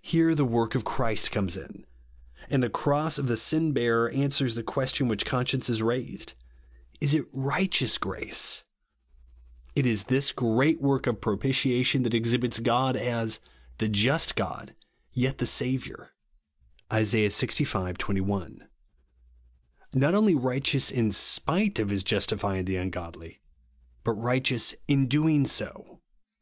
Here 0.00 0.34
the 0.34 0.46
work 0.46 0.74
of 0.74 0.86
Christ 0.86 1.30
comes 1.30 1.54
in; 1.54 1.84
and 2.48 2.62
the 2.62 2.70
cross 2.70 3.18
of 3.18 3.26
the 3.28 3.36
Sin 3.36 3.72
bearer 3.74 4.08
answers 4.08 4.54
the 4.54 4.62
question 4.62 5.08
which 5.08 5.26
conscience 5.26 5.66
had 5.66 5.80
raised, 5.80 6.32
—'* 6.80 7.00
Is 7.02 7.12
it 7.12 7.26
righteous 7.30 7.98
grace?" 7.98 8.64
It 9.76 9.84
is 9.84 10.04
this 10.04 10.32
great 10.32 10.80
work 10.80 11.02
■RIGHTEOUS 11.02 11.12
GRACE. 11.12 11.12
45 11.12 11.14
of 11.16 11.20
propitiation 11.20 12.02
that 12.04 12.14
exhibits 12.14 12.58
God 12.60 12.96
as" 12.96 13.40
the 13.76 13.90
just 13.90 14.36
God, 14.36 14.74
yet 15.12 15.36
the 15.36 15.44
Saviour" 15.44 16.14
(Is. 16.90 17.12
xlv. 17.12 17.98
21); 17.98 18.68
not 19.92 20.14
only 20.14 20.34
righteous 20.34 20.90
in 20.90 21.12
spite 21.12 21.78
of 21.78 21.90
his 21.90 22.02
justify 22.02 22.56
ing 22.60 22.64
the 22.64 22.76
ungodly, 22.76 23.42
but 24.02 24.12
righteous 24.12 24.74
ill 24.88 25.04
doing 25.04 25.44
so. 25.46 26.00